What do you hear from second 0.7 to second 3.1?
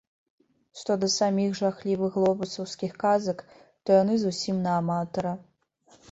Што да саміх жахлівых глобусаўскіх